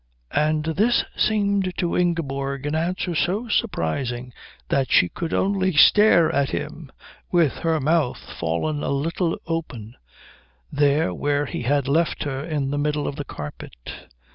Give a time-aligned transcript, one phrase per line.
[0.33, 4.33] And this seemed to Ingeborg an answer so surprising
[4.69, 6.91] that she could only stare at him
[7.31, 9.93] with her mouth fallen a little open,
[10.71, 14.09] there where he had left her in the middle of the carpet.